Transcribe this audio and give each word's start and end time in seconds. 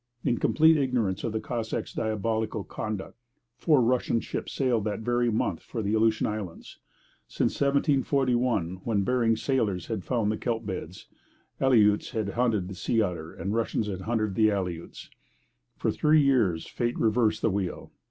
In 0.25 0.39
complete 0.39 0.77
ignorance 0.77 1.23
of 1.23 1.31
the 1.31 1.39
Cossack's 1.39 1.93
diabolical 1.93 2.63
conduct, 2.63 3.19
four 3.59 3.83
Russian 3.83 4.19
ships 4.19 4.51
sailed 4.51 4.83
that 4.85 5.01
very 5.01 5.29
month 5.31 5.61
for 5.61 5.83
the 5.83 5.93
Aleutian 5.93 6.25
Islands. 6.25 6.79
Since 7.27 7.61
1741, 7.61 8.77
when 8.83 9.03
Bering's 9.03 9.43
sailors 9.43 9.85
had 9.89 10.03
found 10.03 10.31
the 10.31 10.37
kelp 10.39 10.65
beds, 10.65 11.05
Aleuts 11.59 12.13
had 12.13 12.29
hunted 12.29 12.67
the 12.67 12.73
sea 12.73 12.99
otter 13.03 13.31
and 13.31 13.53
Russians 13.53 13.85
had 13.85 14.01
hunted 14.01 14.33
the 14.33 14.49
Aleuts. 14.49 15.11
For 15.77 15.91
three 15.91 16.23
years 16.23 16.65
fate 16.65 16.97
reversed 16.97 17.43
the 17.43 17.51
wheel. 17.51 17.91